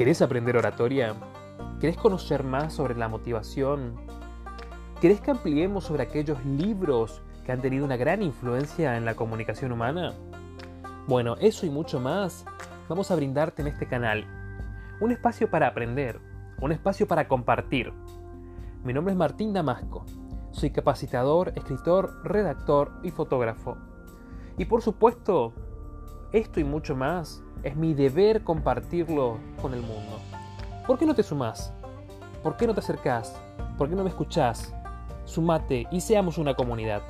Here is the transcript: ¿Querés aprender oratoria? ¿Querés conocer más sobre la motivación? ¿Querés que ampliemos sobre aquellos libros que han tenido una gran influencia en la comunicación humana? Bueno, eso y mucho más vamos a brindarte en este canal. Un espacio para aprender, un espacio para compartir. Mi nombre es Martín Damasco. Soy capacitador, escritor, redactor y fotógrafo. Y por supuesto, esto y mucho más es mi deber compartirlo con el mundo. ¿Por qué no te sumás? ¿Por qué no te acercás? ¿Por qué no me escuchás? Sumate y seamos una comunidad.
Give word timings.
¿Querés 0.00 0.22
aprender 0.22 0.56
oratoria? 0.56 1.14
¿Querés 1.78 1.98
conocer 1.98 2.42
más 2.42 2.72
sobre 2.72 2.94
la 2.94 3.08
motivación? 3.08 3.96
¿Querés 4.98 5.20
que 5.20 5.30
ampliemos 5.30 5.84
sobre 5.84 6.04
aquellos 6.04 6.42
libros 6.42 7.20
que 7.44 7.52
han 7.52 7.60
tenido 7.60 7.84
una 7.84 7.98
gran 7.98 8.22
influencia 8.22 8.96
en 8.96 9.04
la 9.04 9.14
comunicación 9.14 9.72
humana? 9.72 10.14
Bueno, 11.06 11.36
eso 11.38 11.66
y 11.66 11.68
mucho 11.68 12.00
más 12.00 12.46
vamos 12.88 13.10
a 13.10 13.14
brindarte 13.14 13.60
en 13.60 13.68
este 13.68 13.86
canal. 13.86 14.24
Un 15.02 15.12
espacio 15.12 15.50
para 15.50 15.66
aprender, 15.66 16.18
un 16.62 16.72
espacio 16.72 17.06
para 17.06 17.28
compartir. 17.28 17.92
Mi 18.82 18.94
nombre 18.94 19.12
es 19.12 19.18
Martín 19.18 19.52
Damasco. 19.52 20.06
Soy 20.50 20.70
capacitador, 20.70 21.52
escritor, 21.56 22.24
redactor 22.24 22.90
y 23.02 23.10
fotógrafo. 23.10 23.76
Y 24.56 24.64
por 24.64 24.80
supuesto, 24.80 25.52
esto 26.32 26.60
y 26.60 26.64
mucho 26.64 26.94
más 26.94 27.42
es 27.62 27.76
mi 27.76 27.94
deber 27.94 28.42
compartirlo 28.42 29.38
con 29.60 29.74
el 29.74 29.80
mundo. 29.80 30.20
¿Por 30.86 30.98
qué 30.98 31.06
no 31.06 31.14
te 31.14 31.22
sumás? 31.22 31.72
¿Por 32.42 32.56
qué 32.56 32.66
no 32.66 32.74
te 32.74 32.80
acercás? 32.80 33.40
¿Por 33.76 33.88
qué 33.88 33.94
no 33.94 34.02
me 34.02 34.10
escuchás? 34.10 34.74
Sumate 35.24 35.86
y 35.90 36.00
seamos 36.00 36.38
una 36.38 36.54
comunidad. 36.54 37.02